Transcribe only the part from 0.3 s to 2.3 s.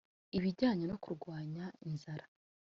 ibijyanye no kurwanya inzara